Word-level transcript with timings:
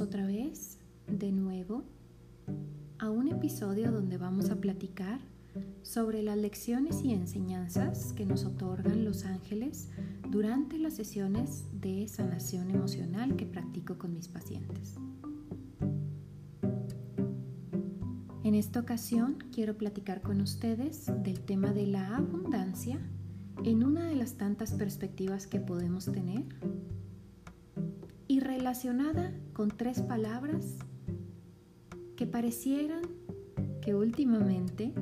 Otra 0.00 0.26
vez, 0.26 0.78
de 1.08 1.30
nuevo, 1.30 1.84
a 2.98 3.10
un 3.10 3.28
episodio 3.28 3.92
donde 3.92 4.16
vamos 4.16 4.48
a 4.48 4.56
platicar 4.56 5.20
sobre 5.82 6.22
las 6.22 6.38
lecciones 6.38 7.04
y 7.04 7.12
enseñanzas 7.12 8.14
que 8.14 8.24
nos 8.24 8.46
otorgan 8.46 9.04
los 9.04 9.26
ángeles 9.26 9.90
durante 10.30 10.78
las 10.78 10.94
sesiones 10.94 11.66
de 11.82 12.08
sanación 12.08 12.70
emocional 12.70 13.36
que 13.36 13.44
practico 13.44 13.98
con 13.98 14.14
mis 14.14 14.28
pacientes. 14.28 14.96
En 18.42 18.54
esta 18.54 18.80
ocasión 18.80 19.36
quiero 19.52 19.76
platicar 19.76 20.22
con 20.22 20.40
ustedes 20.40 21.12
del 21.22 21.40
tema 21.40 21.74
de 21.74 21.86
la 21.86 22.16
abundancia 22.16 22.98
en 23.64 23.84
una 23.84 24.06
de 24.06 24.16
las 24.16 24.38
tantas 24.38 24.72
perspectivas 24.72 25.46
que 25.46 25.60
podemos 25.60 26.06
tener 26.06 26.44
relacionada 28.60 29.32
con 29.54 29.70
tres 29.70 30.02
palabras 30.02 30.76
que 32.14 32.26
parecieran 32.26 33.00
que 33.80 33.94
últimamente 33.94 34.92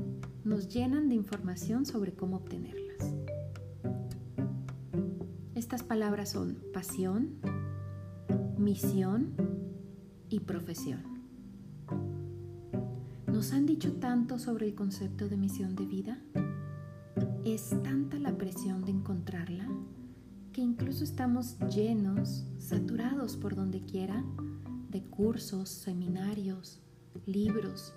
nos 0.45 0.69
llenan 0.69 1.09
de 1.09 1.17
información 1.17 1.85
sobre 1.85 2.15
cómo 2.15 2.37
obtenerlas. 2.37 3.17
Estas 5.57 5.83
palabras 5.83 6.31
son 6.31 6.63
pasión, 6.73 7.41
misión 8.57 9.35
y 10.29 10.39
profesión. 10.39 11.03
Nos 13.27 13.53
han 13.53 13.67
dicho 13.67 13.95
tanto 13.95 14.39
sobre 14.39 14.69
el 14.69 14.77
concepto 14.77 15.29
de 15.29 15.37
misión 15.37 15.75
de 15.75 15.85
vida. 15.85 16.19
Es 17.45 17.71
tanta 17.83 18.21
la 18.21 18.39
presión 18.39 18.85
de 18.85 18.93
encontrarla 18.93 19.69
incluso 20.63 21.05
estamos 21.05 21.57
llenos, 21.75 22.45
saturados 22.59 23.37
por 23.37 23.55
donde 23.55 23.83
quiera, 23.83 24.25
de 24.91 25.03
cursos, 25.03 25.69
seminarios, 25.69 26.81
libros, 27.27 27.95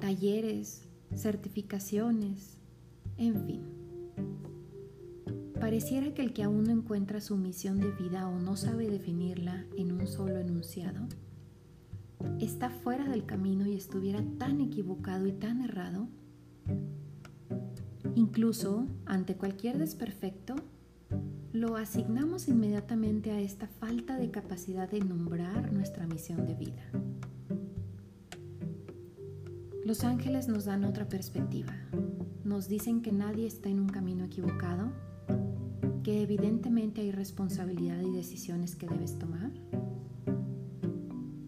talleres, 0.00 0.88
certificaciones, 1.14 2.58
en 3.16 3.46
fin. 3.46 3.62
Pareciera 5.60 6.12
que 6.12 6.22
el 6.22 6.32
que 6.32 6.42
aún 6.42 6.64
no 6.64 6.72
encuentra 6.72 7.20
su 7.20 7.36
misión 7.36 7.78
de 7.78 7.90
vida 7.92 8.28
o 8.28 8.40
no 8.40 8.56
sabe 8.56 8.88
definirla 8.88 9.64
en 9.76 9.92
un 9.92 10.06
solo 10.06 10.38
enunciado, 10.38 11.06
está 12.40 12.70
fuera 12.70 13.08
del 13.08 13.26
camino 13.26 13.66
y 13.66 13.76
estuviera 13.76 14.24
tan 14.38 14.60
equivocado 14.60 15.26
y 15.26 15.32
tan 15.32 15.62
errado, 15.62 16.08
incluso 18.14 18.86
ante 19.06 19.36
cualquier 19.36 19.78
desperfecto, 19.78 20.56
lo 21.52 21.76
asignamos 21.76 22.48
inmediatamente 22.48 23.30
a 23.30 23.38
esta 23.38 23.66
falta 23.66 24.16
de 24.16 24.30
capacidad 24.30 24.90
de 24.90 25.00
nombrar 25.00 25.70
nuestra 25.70 26.06
misión 26.06 26.46
de 26.46 26.54
vida. 26.54 26.82
Los 29.84 30.02
ángeles 30.04 30.48
nos 30.48 30.64
dan 30.64 30.84
otra 30.84 31.08
perspectiva. 31.08 31.74
Nos 32.44 32.68
dicen 32.68 33.02
que 33.02 33.12
nadie 33.12 33.46
está 33.46 33.68
en 33.68 33.80
un 33.80 33.88
camino 33.90 34.24
equivocado, 34.24 34.92
que 36.02 36.22
evidentemente 36.22 37.02
hay 37.02 37.12
responsabilidad 37.12 38.00
y 38.00 38.10
decisiones 38.10 38.74
que 38.74 38.86
debes 38.86 39.18
tomar, 39.18 39.52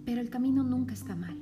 pero 0.05 0.21
el 0.21 0.29
camino 0.29 0.63
nunca 0.65 0.93
está 0.93 1.17
mal. 1.17 1.39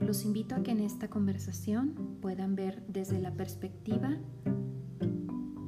Los 0.00 0.24
invito 0.24 0.56
a 0.56 0.62
que 0.64 0.72
en 0.72 0.80
esta 0.80 1.08
conversación 1.08 2.18
puedan 2.20 2.56
ver 2.56 2.82
desde 2.88 3.20
la 3.20 3.32
perspectiva 3.34 4.18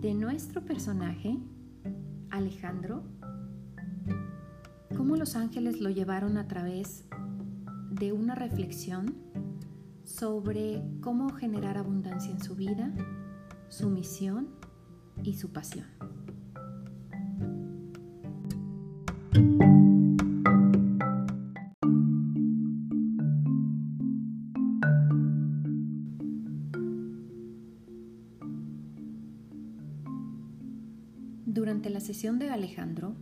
de 0.05 0.13
nuestro 0.13 0.61
personaje, 0.61 1.39
Alejandro, 2.29 3.05
cómo 4.95 5.17
los 5.17 5.35
ángeles 5.35 5.81
lo 5.81 5.89
llevaron 5.89 6.37
a 6.37 6.47
través 6.47 7.07
de 7.91 8.13
una 8.13 8.35
reflexión 8.35 9.15
sobre 10.05 10.83
cómo 11.01 11.31
generar 11.31 11.79
abundancia 11.79 12.31
en 12.31 12.45
su 12.45 12.55
vida, 12.55 12.93
su 13.71 13.89
misión 13.89 14.51
y 15.23 15.39
su 15.39 15.55
pasión. 15.55 15.87
Sesión 32.05 32.39
de 32.39 32.51
Alejandro, 32.51 33.17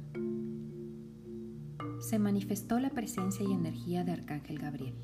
se 2.00 2.18
manifestó 2.18 2.80
la 2.80 2.90
presencia 2.90 3.46
y 3.48 3.52
energía 3.52 4.02
de 4.02 4.10
Arcángel 4.10 4.58
Gabriel. 4.58 4.96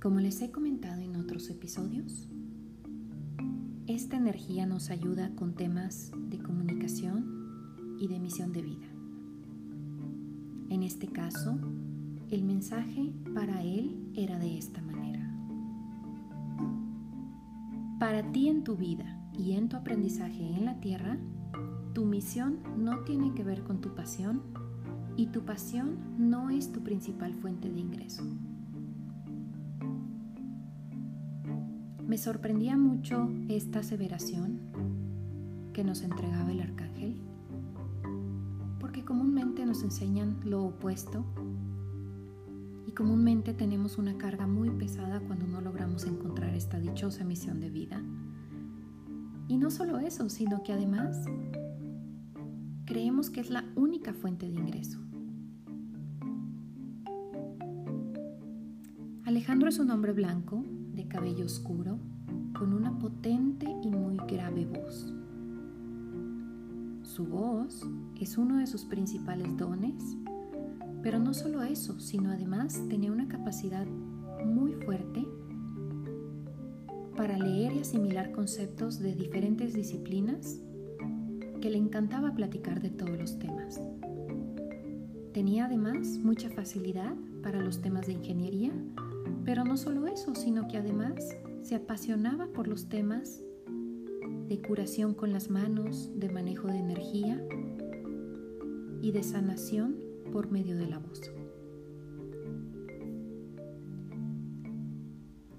Como 0.00 0.20
les 0.20 0.40
he 0.40 0.52
comentado 0.52 1.02
en 1.02 1.16
otros 1.16 1.50
episodios, 1.50 2.28
esta 3.88 4.16
energía 4.16 4.64
nos 4.64 4.90
ayuda 4.90 5.34
con 5.34 5.56
temas 5.56 6.12
de 6.28 6.38
comunicación 6.38 7.96
y 7.98 8.06
de 8.06 8.20
misión 8.20 8.52
de 8.52 8.62
vida. 8.62 8.86
En 10.70 10.84
este 10.84 11.08
caso, 11.08 11.58
el 12.30 12.44
mensaje 12.44 13.12
para 13.34 13.64
él 13.64 14.12
era 14.14 14.38
de 14.38 14.56
esta 14.56 14.80
manera. 14.82 15.34
Para 17.98 18.30
ti 18.30 18.46
en 18.46 18.62
tu 18.62 18.76
vida 18.76 19.20
y 19.36 19.54
en 19.54 19.68
tu 19.68 19.76
aprendizaje 19.76 20.54
en 20.54 20.64
la 20.64 20.78
tierra, 20.78 21.18
tu 21.94 22.04
misión 22.04 22.58
no 22.76 22.98
tiene 23.04 23.32
que 23.34 23.44
ver 23.44 23.62
con 23.62 23.80
tu 23.80 23.94
pasión 23.94 24.42
y 25.16 25.26
tu 25.26 25.44
pasión 25.44 25.96
no 26.18 26.50
es 26.50 26.72
tu 26.72 26.82
principal 26.82 27.32
fuente 27.34 27.70
de 27.70 27.78
ingreso. 27.78 28.24
Me 32.04 32.18
sorprendía 32.18 32.76
mucho 32.76 33.30
esta 33.48 33.78
aseveración 33.78 34.58
que 35.72 35.84
nos 35.84 36.02
entregaba 36.02 36.50
el 36.50 36.60
arcángel, 36.60 37.16
porque 38.80 39.04
comúnmente 39.04 39.64
nos 39.64 39.84
enseñan 39.84 40.40
lo 40.44 40.64
opuesto 40.64 41.24
y 42.88 42.92
comúnmente 42.92 43.54
tenemos 43.54 43.98
una 43.98 44.18
carga 44.18 44.48
muy 44.48 44.70
pesada 44.70 45.20
cuando 45.20 45.46
no 45.46 45.60
logramos 45.60 46.06
encontrar 46.06 46.54
esta 46.54 46.80
dichosa 46.80 47.24
misión 47.24 47.60
de 47.60 47.70
vida. 47.70 48.02
Y 49.46 49.58
no 49.58 49.70
solo 49.70 49.98
eso, 49.98 50.28
sino 50.28 50.62
que 50.62 50.72
además 50.72 51.26
creemos 52.84 53.30
que 53.30 53.40
es 53.40 53.50
la 53.50 53.64
única 53.76 54.12
fuente 54.12 54.46
de 54.46 54.54
ingreso. 54.54 54.98
Alejandro 59.24 59.68
es 59.68 59.78
un 59.78 59.90
hombre 59.90 60.12
blanco, 60.12 60.62
de 60.92 61.08
cabello 61.08 61.46
oscuro, 61.46 61.98
con 62.58 62.72
una 62.72 62.98
potente 62.98 63.66
y 63.82 63.90
muy 63.90 64.16
grave 64.28 64.66
voz. 64.66 65.12
Su 67.02 67.26
voz 67.26 67.86
es 68.20 68.38
uno 68.38 68.58
de 68.58 68.66
sus 68.66 68.84
principales 68.84 69.56
dones, 69.56 70.16
pero 71.02 71.18
no 71.18 71.34
solo 71.34 71.62
eso, 71.62 71.98
sino 72.00 72.30
además 72.30 72.80
tenía 72.88 73.12
una 73.12 73.28
capacidad 73.28 73.86
muy 74.44 74.72
fuerte 74.74 75.26
para 77.16 77.38
leer 77.38 77.72
y 77.72 77.80
asimilar 77.80 78.32
conceptos 78.32 78.98
de 78.98 79.14
diferentes 79.14 79.72
disciplinas 79.72 80.60
que 81.64 81.70
le 81.70 81.78
encantaba 81.78 82.34
platicar 82.34 82.82
de 82.82 82.90
todos 82.90 83.18
los 83.18 83.38
temas. 83.38 83.80
Tenía 85.32 85.64
además 85.64 86.18
mucha 86.18 86.50
facilidad 86.50 87.14
para 87.42 87.62
los 87.62 87.80
temas 87.80 88.06
de 88.06 88.12
ingeniería, 88.12 88.70
pero 89.46 89.64
no 89.64 89.78
solo 89.78 90.06
eso, 90.06 90.34
sino 90.34 90.68
que 90.68 90.76
además 90.76 91.14
se 91.62 91.74
apasionaba 91.74 92.48
por 92.48 92.68
los 92.68 92.90
temas 92.90 93.40
de 94.46 94.60
curación 94.60 95.14
con 95.14 95.32
las 95.32 95.48
manos, 95.48 96.10
de 96.14 96.28
manejo 96.28 96.68
de 96.68 96.80
energía 96.80 97.42
y 99.00 99.12
de 99.12 99.22
sanación 99.22 99.96
por 100.32 100.50
medio 100.50 100.76
de 100.76 100.86
la 100.86 100.98
voz. 100.98 101.32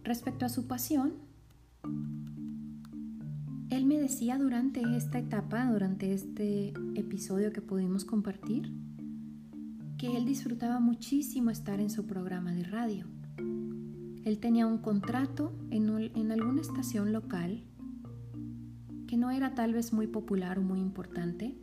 Respecto 0.03 0.45
a 0.45 0.49
su 0.49 0.67
pasión, 0.67 1.24
decía 4.05 4.37
durante 4.37 4.83
esta 4.95 5.17
etapa, 5.17 5.65
durante 5.71 6.13
este 6.13 6.75
episodio 6.93 7.51
que 7.51 7.61
pudimos 7.61 8.05
compartir, 8.05 8.71
que 9.97 10.15
él 10.15 10.25
disfrutaba 10.25 10.79
muchísimo 10.79 11.49
estar 11.49 11.79
en 11.79 11.89
su 11.89 12.05
programa 12.05 12.53
de 12.53 12.65
radio. 12.65 13.07
Él 14.23 14.37
tenía 14.39 14.67
un 14.67 14.77
contrato 14.77 15.53
en, 15.71 16.31
alguna 16.31 16.61
estación 16.61 17.13
local 17.13 17.63
que 19.07 19.17
no 19.17 19.31
era 19.31 19.55
tal 19.55 19.73
vez 19.73 19.91
muy 19.91 20.05
popular 20.05 20.59
o 20.59 20.61
muy 20.61 20.81
importante. 20.81 21.55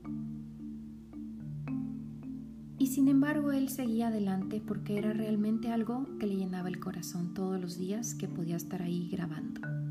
Y 2.76 2.88
sin 2.88 3.06
embargo 3.06 3.52
él 3.52 3.68
seguía 3.68 4.08
adelante 4.08 4.60
porque 4.60 4.98
era 4.98 5.12
realmente 5.12 5.70
algo 5.70 6.08
que 6.18 6.26
le 6.26 6.34
llenaba 6.34 6.68
el 6.68 6.80
corazón 6.80 7.34
todos 7.34 7.60
los 7.60 7.78
días 7.78 8.16
que 8.16 8.26
podía 8.26 8.56
estar 8.56 8.82
ahí 8.82 9.08
grabando 9.08 9.81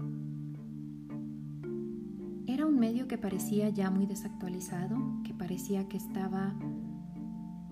medio 2.79 3.07
que 3.07 3.17
parecía 3.17 3.69
ya 3.69 3.89
muy 3.89 4.05
desactualizado, 4.05 4.97
que 5.23 5.33
parecía 5.33 5.87
que 5.87 5.97
estaba 5.97 6.53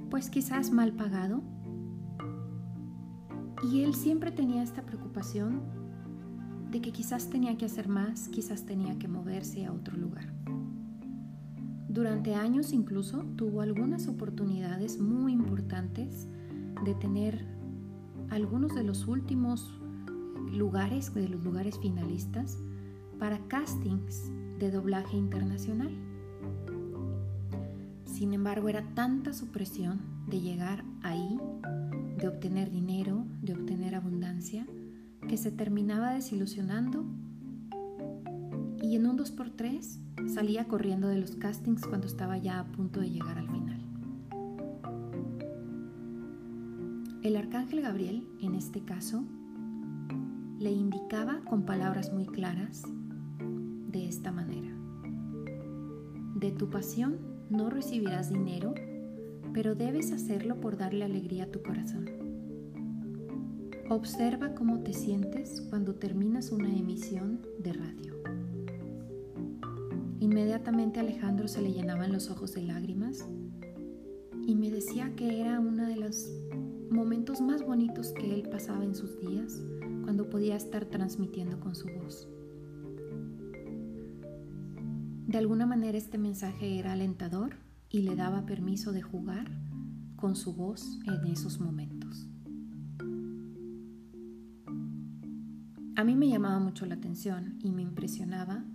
pues 0.10 0.30
quizás 0.30 0.72
mal 0.72 0.94
pagado. 0.94 1.42
Y 3.72 3.81
él 3.81 3.94
siempre 3.94 4.31
tenía 4.31 4.63
esta 4.63 4.86
preocupación 4.86 5.62
de 6.72 6.81
que 6.81 6.92
quizás 6.92 7.30
tenía 7.30 7.57
que 7.57 7.66
hacer 7.66 7.88
más, 7.88 8.30
quizás 8.30 8.66
tenía 8.66 8.98
que 8.98 9.07
moverse 9.07 9.66
a 9.66 9.74
otro 9.74 9.98
lugar. 9.98 10.34
Durante 11.90 12.36
años 12.36 12.72
incluso 12.72 13.24
tuvo 13.36 13.62
algunas 13.62 14.07
oportunidades 14.07 15.00
muy 15.00 15.34
importantes 15.34 16.28
de 16.86 16.94
tener 16.96 17.46
algunos 18.30 18.75
de 18.75 18.84
los 18.84 19.07
últimos 19.07 19.80
lugares, 20.51 21.13
de 21.13 21.28
los 21.28 21.44
lugares 21.44 21.80
finalistas, 21.80 22.57
para 23.19 23.39
castings 23.48 24.31
de 24.57 24.71
doblaje 24.71 25.18
internacional. 25.18 25.92
Sin 28.06 28.33
embargo, 28.33 28.69
era 28.69 28.83
tanta 28.95 29.33
su 29.33 29.48
presión 29.48 30.00
de 30.27 30.42
llegar 30.42 30.83
ahí, 31.04 31.38
de 32.18 32.27
obtener 32.27 32.71
dinero, 32.71 33.25
de 33.42 33.54
obtener 33.54 33.95
abundancia, 33.95 34.66
que 35.27 35.38
se 35.38 35.51
terminaba 35.51 36.13
desilusionando 36.13 37.06
y 38.81 38.95
en 38.95 39.06
un 39.06 39.18
2x3 39.18 40.30
salía 40.33 40.65
corriendo 40.65 41.07
de 41.07 41.19
los 41.19 41.36
castings 41.36 41.86
cuando 41.86 42.07
estaba 42.07 42.38
ya 42.38 42.60
a 42.60 42.65
punto 42.65 43.01
de 43.01 43.12
llegar 43.12 43.38
al 43.38 43.50
final. 43.50 43.81
El 47.22 47.36
arcángel 47.36 47.81
Gabriel, 47.81 48.25
en 48.42 48.56
este 48.56 48.81
caso, 48.81 49.24
le 50.57 50.72
indicaba 50.72 51.42
con 51.50 51.63
palabras 51.63 52.12
muy 52.13 52.25
claras 52.25 52.83
de 53.91 54.07
esta 54.07 54.31
manera. 54.31 54.75
De 56.36 56.51
tu 56.51 56.69
pasión 56.69 57.18
no 57.50 57.69
recibirás 57.69 58.30
dinero, 58.30 58.74
pero 59.53 59.75
debes 59.75 60.12
hacerlo 60.12 60.59
por 60.59 60.77
darle 60.77 61.06
alegría 61.06 61.45
a 61.45 61.51
tu 61.51 61.62
corazón. 61.63 62.09
Observa 63.89 64.53
cómo 64.53 64.81
te 64.81 64.94
sientes 64.94 65.62
cuando 65.69 65.95
terminas 65.95 66.51
una 66.51 66.74
emisión 66.74 67.41
de 67.57 67.74
radio. 67.74 68.15
Inmediatamente 70.19 71.00
Alejandro 71.00 71.47
se 71.47 71.62
le 71.62 71.74
llenaban 71.74 72.12
los 72.12 72.30
ojos 72.30 72.53
de 72.53 72.62
lágrimas 72.62 73.25
y 74.45 74.56
me 74.56 74.69
decía 74.69 75.15
que 75.15 75.41
era 75.41 75.59
uno 75.59 75.88
de 75.88 75.95
los 75.95 76.30
momentos 76.91 77.41
más 77.41 77.65
bonitos 77.65 78.12
que 78.12 78.33
él 78.33 78.47
pasaba 78.50 78.83
en 78.83 78.94
sus 78.94 79.19
días 79.19 79.63
cuando 80.03 80.30
podía 80.30 80.56
estar 80.56 80.86
transmitiendo 80.86 81.59
con 81.59 81.75
su 81.75 81.88
voz. 81.88 82.27
De 85.29 85.37
alguna 85.37 85.67
manera 85.67 85.95
este 85.95 86.17
mensaje 86.17 86.79
era 86.79 86.93
alentador 86.93 87.51
y 87.87 88.01
le 88.01 88.15
daba 88.15 88.47
permiso 88.47 88.93
de 88.93 89.03
jugar 89.03 89.45
con 90.15 90.35
su 90.35 90.55
voz 90.55 90.99
en 91.05 91.27
esos 91.27 91.59
momentos. 91.59 92.25
A 95.95 96.03
mí 96.03 96.15
me 96.15 96.29
llamaba 96.29 96.57
mucho 96.57 96.87
la 96.87 96.95
atención 96.95 97.59
y 97.61 97.69
me 97.69 97.83
impresionaba 97.83 98.65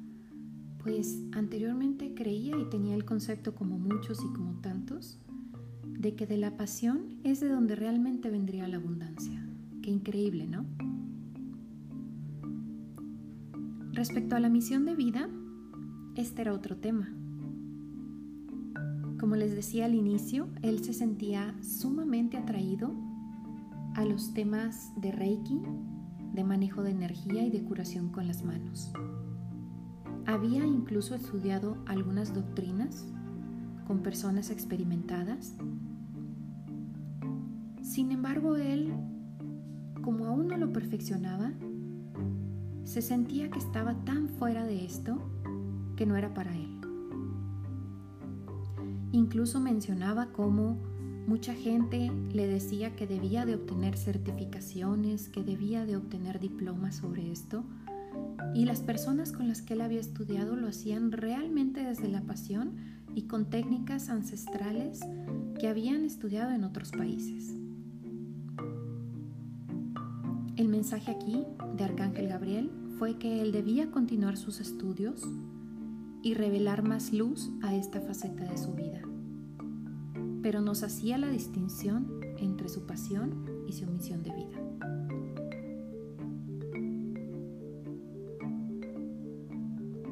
pues 0.79 1.25
anteriormente 1.33 2.15
creía 2.15 2.57
y 2.57 2.71
tenía 2.71 2.95
el 2.95 3.05
concepto 3.05 3.57
como 3.57 3.77
muchos 3.77 4.23
y 4.23 4.33
como 4.33 4.61
tantos, 4.61 5.19
de 5.83 6.15
que 6.15 6.25
de 6.25 6.37
la 6.37 6.57
pasión 6.57 7.19
es 7.25 7.41
de 7.41 7.49
donde 7.49 7.75
realmente 7.75 8.31
vendría 8.31 8.69
la 8.69 8.77
abundancia. 8.77 9.45
Qué 9.83 9.91
increíble, 9.91 10.47
¿no? 10.47 10.67
Respecto 13.93 14.37
a 14.37 14.41
la 14.41 14.51
misión 14.51 14.85
de 14.85 14.95
vida, 14.95 15.29
este 16.17 16.43
era 16.43 16.53
otro 16.53 16.77
tema. 16.77 17.09
Como 19.19 19.37
les 19.37 19.55
decía 19.55 19.87
al 19.87 19.95
inicio, 19.95 20.49
él 20.63 20.85
se 20.85 20.93
sentía 20.93 21.55
sumamente 21.63 22.37
atraído 22.37 22.93
a 23.95 24.05
los 24.05 24.33
temas 24.35 24.93
de 24.97 25.13
Reiki, 25.13 25.61
de 26.33 26.45
manejo 26.45 26.83
de 26.83 26.91
energía 26.91 27.45
y 27.45 27.51
de 27.51 27.63
curación 27.65 28.11
con 28.11 28.27
las 28.27 28.45
manos. 28.45 28.93
Había 30.27 30.65
incluso 30.65 31.15
estudiado 31.15 31.79
algunas 31.87 32.35
doctrinas 32.35 33.07
con 33.87 34.03
personas 34.03 34.51
experimentadas. 34.51 35.57
Sin 37.83 38.13
embargo, 38.13 38.57
él, 38.57 38.93
como 40.03 40.27
aún 40.27 40.49
no 40.49 40.57
lo 40.57 40.73
perfeccionaba, 40.73 41.53
se 42.85 43.03
sentía 43.03 43.51
que 43.51 43.59
estaba 43.59 43.95
tan 44.05 44.29
fuera 44.29 44.65
de 44.65 44.85
esto 44.85 45.34
que 45.97 46.07
no 46.07 46.17
era 46.17 46.33
para 46.35 46.55
él. 46.55 46.81
Incluso 49.13 49.61
mencionaba 49.61 50.33
cómo 50.33 50.77
mucha 51.27 51.55
gente 51.55 52.11
le 52.33 52.47
decía 52.47 52.97
que 52.97 53.07
debía 53.07 53.47
de 53.47 53.55
obtener 53.55 53.97
certificaciones, 53.97 55.29
que 55.29 55.43
debía 55.43 55.87
de 55.87 55.97
obtener 55.97 56.41
diplomas 56.41 56.97
sobre 56.97 57.31
esto, 57.31 57.65
y 58.55 58.65
las 58.65 58.81
personas 58.81 59.33
con 59.33 59.49
las 59.49 59.63
que 59.63 59.75
él 59.75 59.81
había 59.81 60.01
estudiado 60.01 60.57
lo 60.57 60.69
hacían 60.69 61.13
realmente 61.13 61.85
desde 61.85 62.09
la 62.09 62.23
pasión 62.23 62.73
y 63.15 63.23
con 63.23 63.51
técnicas 63.51 64.09
ancestrales 64.09 65.01
que 65.59 65.69
habían 65.69 66.05
estudiado 66.05 66.53
en 66.53 66.65
otros 66.65 66.91
países. 66.91 67.55
El 70.57 70.69
mensaje 70.69 71.11
aquí 71.11 71.45
de 71.77 71.85
Arcángel 71.85 72.29
Gabriel 72.29 72.71
fue 72.99 73.19
que 73.19 73.43
él 73.43 73.51
debía 73.51 73.91
continuar 73.91 74.37
sus 74.37 74.61
estudios 74.61 75.23
y 76.25 76.33
revelar 76.33 76.83
más 76.83 77.13
luz 77.13 77.51
a 77.63 77.75
esta 77.77 78.01
faceta 78.01 78.45
de 78.45 78.57
su 78.57 78.73
vida, 78.73 79.03
pero 80.43 80.63
nos 80.63 80.83
hacía 80.83 81.19
la 81.19 81.29
distinción 81.29 82.09
entre 82.39 82.71
su 82.71 82.87
pasión 82.87 83.45
y 83.69 83.75
su 83.75 83.87
misión 83.87 84.23
de 84.23 84.31
vida. 84.33 84.59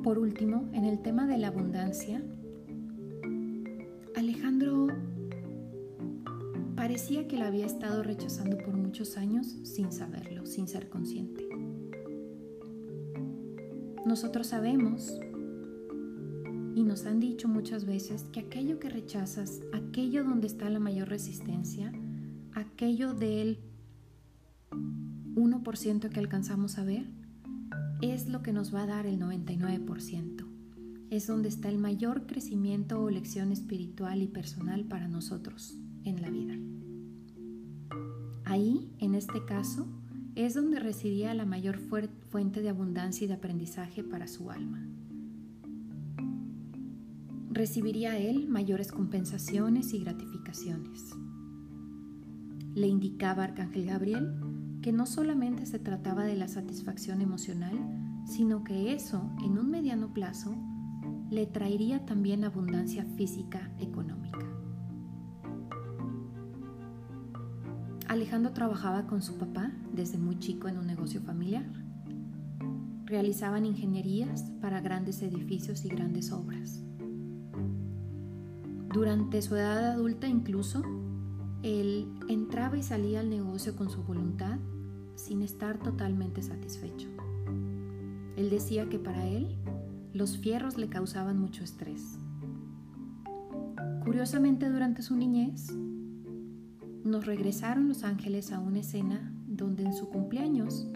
Por 0.05 0.19
último, 0.19 0.69
en 0.75 0.85
el 0.85 1.01
tema 1.01 1.27
de 1.27 1.39
la 1.39 1.49
abundancia, 1.49 2.23
Alejandro 4.15 4.89
parecía 6.77 7.27
que 7.27 7.39
la 7.39 7.47
había 7.47 7.65
estado 7.65 8.03
rechazando 8.03 8.59
por 8.59 8.77
muchos 8.77 9.17
años 9.17 9.47
sin 9.63 9.91
saberlo, 9.93 10.45
sin 10.45 10.69
ser 10.69 10.91
consciente. 10.91 11.49
Nosotros 14.05 14.49
sabemos 14.49 15.19
y 16.75 16.83
nos 16.83 17.07
han 17.07 17.21
dicho 17.21 17.49
muchas 17.49 17.85
veces 17.85 18.25
que 18.33 18.41
aquello 18.41 18.79
que 18.79 18.89
rechazas, 18.89 19.61
aquello 19.73 20.25
donde 20.25 20.47
está 20.47 20.71
la 20.71 20.81
mayor 20.81 21.09
resistencia, 21.09 21.93
aquello 22.55 23.15
del 23.15 23.59
1% 24.71 26.09
que 26.09 26.21
alcanzamos 26.21 26.79
a 26.79 26.85
ver, 26.85 27.07
es 28.01 28.29
lo 28.29 28.43
que 28.43 28.53
nos 28.53 28.75
va 28.75 28.83
a 28.83 28.87
dar 28.87 29.07
el 29.07 29.19
99%. 29.19 30.47
Es 31.11 31.27
donde 31.27 31.49
está 31.49 31.69
el 31.69 31.79
mayor 31.79 32.27
crecimiento 32.27 33.03
o 33.03 33.11
lección 33.11 33.53
espiritual 33.53 34.23
y 34.23 34.29
personal 34.29 34.85
para 34.85 35.09
nosotros 35.09 35.79
en 36.05 36.23
la 36.23 36.31
vida. 36.31 36.55
Ahí, 38.45 38.91
en 38.99 39.15
este 39.15 39.45
caso, 39.45 39.87
es 40.35 40.55
donde 40.55 40.81
residía 40.81 41.35
la 41.35 41.45
mayor 41.45 41.79
fuente 41.79 42.63
de 42.63 42.71
abundancia 42.71 43.27
y 43.27 43.29
de 43.29 43.35
aprendizaje 43.35 44.03
para 44.03 44.27
su 44.27 44.51
alma. 44.51 44.87
Recibiría 47.55 48.17
él 48.17 48.49
mayores 48.49 48.91
compensaciones 48.91 49.93
y 49.93 49.99
gratificaciones. 49.99 51.11
Le 52.75 52.87
indicaba 52.87 53.45
Arcángel 53.45 53.85
Gabriel 53.85 54.41
que 54.81 54.91
no 54.91 55.05
solamente 55.05 55.67
se 55.67 55.79
trataba 55.79 56.25
de 56.25 56.35
la 56.35 56.49
satisfacción 56.49 57.21
emocional, 57.21 57.79
sino 58.25 58.65
que 58.65 58.95
eso, 58.95 59.31
en 59.45 59.59
un 59.59 59.71
mediano 59.71 60.15
plazo, 60.15 60.57
le 61.31 61.45
traería 61.47 62.07
también 62.07 62.45
abundancia 62.45 63.05
física 63.05 63.71
económica. 63.79 64.47
Alejandro 68.09 68.55
trabajaba 68.55 69.07
con 69.07 69.21
su 69.21 69.37
papá 69.37 69.73
desde 69.93 70.17
muy 70.17 70.39
chico 70.39 70.69
en 70.69 70.79
un 70.79 70.87
negocio 70.87 71.21
familiar. 71.21 71.67
Realizaban 73.05 73.67
ingenierías 73.67 74.41
para 74.63 74.81
grandes 74.81 75.21
edificios 75.21 75.85
y 75.85 75.91
grandes 75.91 76.33
obras. 76.33 76.83
Durante 78.93 79.41
su 79.41 79.57
edad 79.57 79.93
adulta 79.93 80.29
incluso, 80.29 80.83
él 81.63 82.13
entraba 82.29 82.77
y 82.77 82.83
salía 82.83 83.21
al 83.21 83.31
negocio 83.31 83.75
con 83.75 83.89
su 83.89 84.03
voluntad 84.03 84.59
sin 85.15 85.41
estar 85.41 85.79
totalmente 85.79 86.43
satisfecho. 86.43 87.09
Él 88.37 88.51
decía 88.51 88.91
que 88.91 88.99
para 88.99 89.27
él 89.27 89.57
los 90.13 90.37
fierros 90.37 90.77
le 90.77 90.89
causaban 90.89 91.39
mucho 91.39 91.65
estrés. 91.65 92.19
Curiosamente, 94.05 94.69
durante 94.69 95.01
su 95.01 95.17
niñez, 95.17 95.73
nos 97.03 97.25
regresaron 97.25 97.89
los 97.89 98.05
ángeles 98.05 98.53
a 98.53 98.59
una 98.59 98.81
escena 98.81 99.33
donde 99.47 99.85
en 99.85 99.95
su 99.95 100.11
cumpleaños 100.11 100.87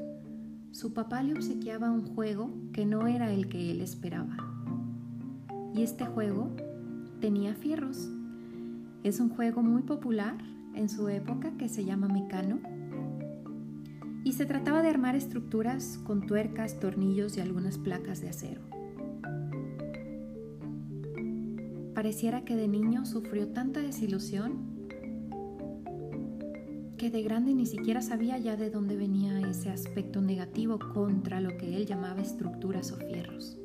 su 0.71 0.93
papá 0.93 1.23
le 1.23 1.33
obsequiaba 1.33 1.91
un 1.91 2.15
juego 2.15 2.51
que 2.73 2.85
no 2.85 3.07
era 3.07 3.33
el 3.33 3.49
que 3.49 3.71
él 3.71 3.81
esperaba. 3.81 4.37
Y 5.75 5.83
este 5.83 6.05
juego 6.05 6.51
tenía 7.21 7.55
fierros. 7.55 8.09
Es 9.03 9.21
un 9.21 9.29
juego 9.31 9.63
muy 9.63 9.83
popular 9.83 10.37
en 10.75 10.89
su 10.89 11.09
época 11.09 11.53
que 11.57 11.69
se 11.69 11.85
llama 11.85 12.09
Mecano 12.09 12.59
y 14.25 14.33
se 14.33 14.45
trataba 14.45 14.83
de 14.83 14.89
armar 14.89 15.15
estructuras 15.15 15.99
con 16.05 16.27
tuercas, 16.27 16.81
tornillos 16.81 17.37
y 17.37 17.41
algunas 17.41 17.79
placas 17.79 18.21
de 18.21 18.29
acero. 18.29 18.61
Pareciera 21.95 22.45
que 22.45 22.57
de 22.57 22.69
niño 22.69 23.07
sufrió 23.07 23.49
tanta 23.49 23.81
desilusión 23.81 24.77
que 26.99 27.11
de 27.11 27.23
grande 27.23 27.55
ni 27.55 27.67
siquiera 27.67 28.03
sabía 28.03 28.39
ya 28.39 28.57
de 28.57 28.71
dónde 28.71 28.97
venía 28.97 29.41
ese 29.49 29.71
aspecto 29.71 30.21
negativo 30.21 30.79
contra 30.79 31.41
lo 31.41 31.57
que 31.57 31.77
él 31.77 31.87
llamaba 31.87 32.21
estructuras 32.21 32.91
o 32.93 32.97
fierros. 32.97 33.59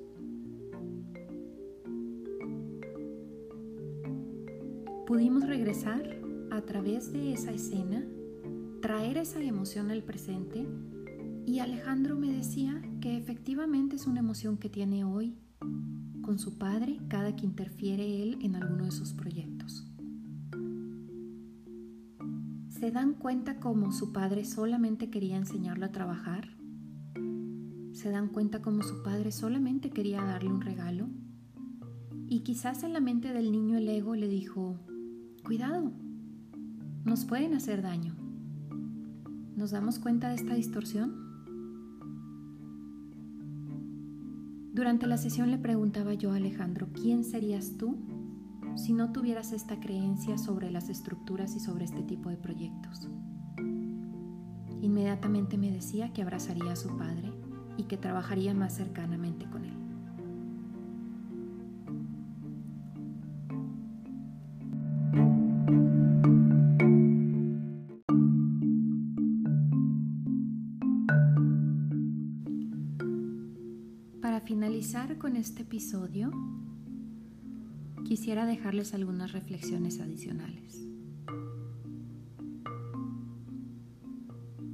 Pudimos 5.12 5.46
regresar 5.46 6.22
a 6.52 6.62
través 6.62 7.12
de 7.12 7.34
esa 7.34 7.52
escena, 7.52 8.02
traer 8.82 9.18
esa 9.18 9.44
emoción 9.44 9.92
al 9.92 10.04
presente 10.04 10.66
y 11.46 11.60
Alejandro 11.60 12.16
me 12.16 12.32
decía 12.32 12.82
que 13.02 13.18
efectivamente 13.18 13.98
es 13.98 14.08
una 14.08 14.22
emoción 14.22 14.56
que 14.58 14.70
tiene 14.70 15.04
hoy 15.04 15.36
con 16.22 16.40
su 16.40 16.58
padre 16.58 16.98
cada 17.10 17.36
que 17.36 17.46
interfiere 17.46 18.24
él 18.24 18.38
en 18.42 18.56
alguno 18.56 18.86
de 18.86 18.92
sus 18.92 19.12
proyectos. 19.12 19.86
¿Se 22.70 22.90
dan 22.90 23.14
cuenta 23.16 23.60
cómo 23.60 23.92
su 23.92 24.14
padre 24.14 24.46
solamente 24.46 25.10
quería 25.10 25.36
enseñarlo 25.36 25.88
a 25.88 25.92
trabajar? 25.92 26.56
¿Se 27.92 28.12
dan 28.12 28.30
cuenta 28.30 28.62
cómo 28.62 28.82
su 28.82 29.04
padre 29.04 29.34
solamente 29.34 29.90
quería 29.90 30.24
darle 30.24 30.52
un 30.52 30.62
regalo? 30.62 31.10
Y 32.30 32.44
quizás 32.44 32.84
en 32.84 32.94
la 32.94 33.02
mente 33.02 33.34
del 33.34 33.52
niño 33.52 33.78
el 33.78 33.90
ego 33.90 34.16
le 34.16 34.30
dijo, 34.30 34.80
cuidado, 35.42 35.92
nos 37.04 37.26
pueden 37.26 37.54
hacer 37.54 37.82
daño. 37.82 38.16
¿Nos 39.56 39.72
damos 39.72 40.00
cuenta 40.00 40.30
de 40.30 40.36
esta 40.36 40.56
distorsión? 40.56 41.32
Durante 44.74 45.06
la 45.06 45.18
sesión 45.18 45.52
le 45.52 45.58
preguntaba 45.58 46.14
yo 46.14 46.32
a 46.32 46.38
Alejandro, 46.38 46.88
¿quién 46.94 47.24
serías 47.24 47.78
tú 47.78 47.98
si 48.76 48.94
no 48.94 49.12
tuvieras 49.12 49.52
esta 49.52 49.80
creencia 49.80 50.38
sobre 50.38 50.72
las 50.72 50.90
estructuras 50.90 51.56
y 51.56 51.60
sobre 51.60 51.86
este 51.86 52.04
tipo 52.04 52.30
de 52.30 52.38
proyectos. 52.38 53.10
Inmediatamente 54.82 55.58
me 55.58 55.72
decía 55.72 56.12
que 56.14 56.22
abrazaría 56.22 56.72
a 56.72 56.76
su 56.76 56.98
padre 56.98 57.32
y 57.78 57.84
que 57.84 57.98
trabajaría 57.98 58.54
más 58.54 58.76
cercanamente 58.76 59.50
con 59.50 59.61
finalizar 74.82 75.20
con 75.20 75.36
este 75.36 75.62
episodio, 75.62 76.32
quisiera 78.04 78.48
dejarles 78.48 78.96
algunas 78.96 79.32
reflexiones 79.32 80.00
adicionales. 80.00 80.82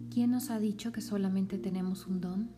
¿Quién 0.09 0.31
nos 0.31 0.49
ha 0.49 0.59
dicho 0.59 0.93
que 0.93 1.01
solamente 1.01 1.57
tenemos 1.57 2.07
un 2.07 2.21
don? 2.21 2.49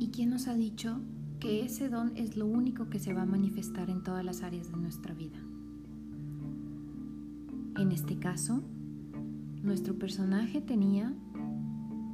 ¿Y 0.00 0.08
quién 0.08 0.30
nos 0.30 0.48
ha 0.48 0.56
dicho 0.56 0.98
que 1.38 1.64
ese 1.64 1.88
don 1.88 2.10
es 2.16 2.36
lo 2.36 2.46
único 2.46 2.90
que 2.90 2.98
se 2.98 3.14
va 3.14 3.22
a 3.22 3.26
manifestar 3.26 3.90
en 3.90 4.02
todas 4.02 4.24
las 4.24 4.42
áreas 4.42 4.72
de 4.72 4.76
nuestra 4.76 5.14
vida? 5.14 5.38
En 7.76 7.92
este 7.92 8.18
caso, 8.18 8.60
nuestro 9.62 9.96
personaje 9.96 10.60
tenía 10.60 11.14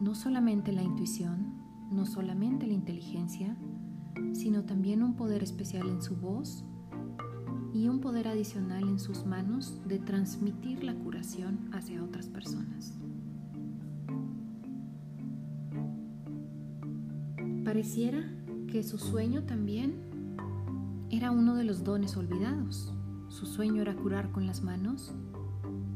no 0.03 0.15
solamente 0.15 0.73
la 0.73 0.83
intuición, 0.83 1.52
no 1.93 2.07
solamente 2.07 2.67
la 2.67 2.73
inteligencia, 2.73 3.57
sino 4.33 4.65
también 4.65 5.03
un 5.03 5.15
poder 5.15 5.43
especial 5.43 5.89
en 5.89 6.03
su 6.03 6.17
voz 6.17 6.65
y 7.73 7.89
un 7.89 8.01
poder 8.01 8.29
adicional 8.29 8.83
en 8.89 8.99
sus 8.99 9.25
manos 9.25 9.81
de 9.87 9.99
transmitir 9.99 10.85
la 10.85 10.95
curación 10.95 11.71
hacia 11.73 12.03
otras 12.03 12.29
personas. 12.29 12.99
Pareciera 17.65 18.23
que 18.67 18.83
su 18.83 18.99
sueño 18.99 19.45
también 19.45 19.95
era 21.11 21.31
uno 21.31 21.55
de 21.55 21.65
los 21.65 21.85
dones 21.85 22.17
olvidados. 22.17 22.93
Su 23.29 23.47
sueño 23.47 23.83
era 23.83 23.95
curar 23.95 24.31
con 24.33 24.47
las 24.47 24.63
manos 24.63 25.15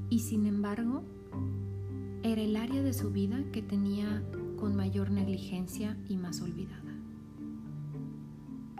y 0.08 0.20
sin 0.20 0.46
embargo 0.46 1.02
era 2.22 2.40
el 2.40 2.56
área 2.56 2.82
de 2.82 2.92
su 2.92 3.10
vida 3.10 3.42
que 3.52 3.62
tenía 3.62 4.22
con 4.56 4.74
mayor 4.74 5.10
negligencia 5.10 5.96
y 6.08 6.16
más 6.16 6.40
olvidada 6.40 6.86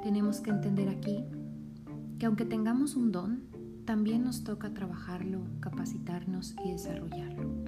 tenemos 0.07 0.41
que 0.41 0.51
entender 0.51 0.89
aquí 0.89 1.25
que 2.21 2.27
aunque 2.27 2.45
tengamos 2.45 2.95
un 2.95 3.11
don, 3.11 3.43
también 3.85 4.23
nos 4.23 4.45
toca 4.45 4.73
trabajarlo, 4.73 5.43
capacitarnos 5.59 6.55
y 6.65 6.71
desarrollarlo. 6.71 7.66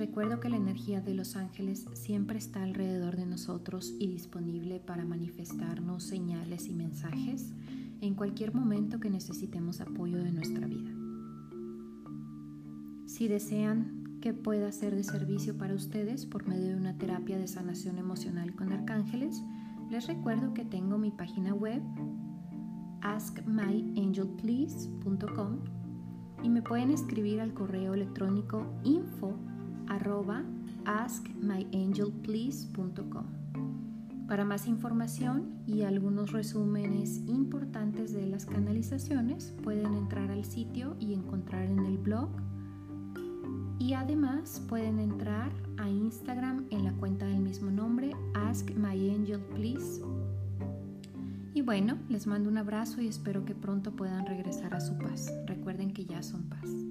Recuerdo 0.00 0.40
que 0.40 0.48
la 0.48 0.56
energía 0.56 1.00
de 1.02 1.12
los 1.12 1.36
ángeles 1.36 1.84
siempre 1.92 2.38
está 2.38 2.62
alrededor 2.62 3.16
de 3.16 3.26
nosotros 3.26 3.92
y 3.98 4.06
disponible 4.06 4.80
para 4.80 5.04
manifestarnos 5.04 6.04
señales 6.04 6.68
y 6.68 6.72
mensajes 6.72 7.52
en 8.00 8.14
cualquier 8.14 8.54
momento 8.54 8.98
que 8.98 9.10
necesitemos 9.10 9.82
apoyo 9.82 10.24
de 10.24 10.32
nuestra 10.32 10.66
vida. 10.66 10.90
Si 13.04 13.28
desean 13.28 14.16
que 14.22 14.32
pueda 14.32 14.72
ser 14.72 14.96
de 14.96 15.04
servicio 15.04 15.58
para 15.58 15.74
ustedes 15.74 16.24
por 16.24 16.48
medio 16.48 16.68
de 16.68 16.76
una 16.76 16.96
terapia 16.96 17.36
de 17.36 17.46
sanación 17.46 17.98
emocional 17.98 18.54
con 18.54 18.72
arcángeles, 18.72 19.42
les 19.90 20.06
recuerdo 20.06 20.54
que 20.54 20.64
tengo 20.64 20.96
mi 20.96 21.10
página 21.10 21.52
web 21.52 21.82
askmyangelplease.com 23.02 25.58
y 26.42 26.48
me 26.48 26.62
pueden 26.62 26.90
escribir 26.90 27.42
al 27.42 27.52
correo 27.52 27.92
electrónico 27.92 28.64
info 28.82 29.38
arroba 29.90 30.42
askmyangelplease.com. 30.86 33.40
Para 34.30 34.44
más 34.44 34.68
información 34.68 35.60
y 35.66 35.82
algunos 35.82 36.30
resúmenes 36.30 37.20
importantes 37.26 38.12
de 38.12 38.26
las 38.26 38.46
canalizaciones, 38.46 39.52
pueden 39.64 39.92
entrar 39.94 40.30
al 40.30 40.44
sitio 40.44 40.94
y 41.00 41.14
encontrar 41.14 41.64
en 41.64 41.80
el 41.80 41.98
blog. 41.98 42.28
Y 43.80 43.94
además 43.94 44.64
pueden 44.68 45.00
entrar 45.00 45.50
a 45.78 45.88
Instagram 45.88 46.66
en 46.70 46.84
la 46.84 46.92
cuenta 46.92 47.26
del 47.26 47.40
mismo 47.40 47.72
nombre, 47.72 48.12
Ask 48.34 48.70
Y 51.54 51.62
bueno, 51.62 51.98
les 52.08 52.28
mando 52.28 52.48
un 52.48 52.58
abrazo 52.58 53.02
y 53.02 53.08
espero 53.08 53.44
que 53.44 53.56
pronto 53.56 53.96
puedan 53.96 54.26
regresar 54.26 54.74
a 54.74 54.80
su 54.80 54.96
paz. 54.96 55.28
Recuerden 55.46 55.92
que 55.92 56.06
ya 56.06 56.22
son 56.22 56.44
paz. 56.44 56.89